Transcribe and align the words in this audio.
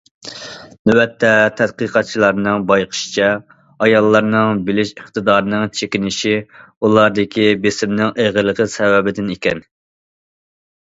نۆۋەتتە 0.89 1.31
تەتقىقاتچىلارنىڭ 1.57 2.63
بايقىشىچە، 2.71 3.27
ئاياللارنىڭ 3.87 4.63
بىلىش 4.69 4.93
ئىقتىدارىنىڭ 4.95 5.69
چېكىنىشى 5.81 6.33
ئۇلاردىكى 6.81 7.47
بېسىمنىڭ 7.67 8.17
ئېغىرلىقى 8.25 8.71
سەۋەبىدىن 8.77 9.33
ئىكەن. 9.37 9.63